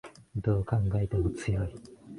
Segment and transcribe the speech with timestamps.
[0.35, 1.75] どう考えても強い